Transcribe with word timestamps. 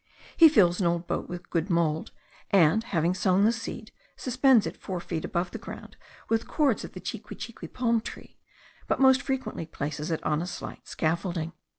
He 0.35 0.49
fills 0.49 0.81
an 0.81 0.87
old 0.87 1.05
boat 1.05 1.29
with 1.29 1.51
good 1.51 1.69
mould, 1.69 2.09
and, 2.49 2.83
having 2.85 3.13
sown 3.13 3.43
the 3.43 3.51
seed, 3.51 3.91
suspends 4.15 4.65
it 4.65 4.75
four 4.81 4.99
feet 4.99 5.23
above 5.23 5.51
the 5.51 5.59
ground 5.59 5.95
with 6.27 6.47
cords 6.47 6.83
of 6.83 6.93
the 6.93 6.99
chiquichiqui 6.99 7.71
palm 7.71 8.01
tree; 8.01 8.39
but 8.87 8.99
most 8.99 9.21
frequently 9.21 9.67
places 9.67 10.09
it 10.09 10.23
on 10.23 10.41
a 10.41 10.47
slight 10.47 10.87
scaffolding. 10.87 11.53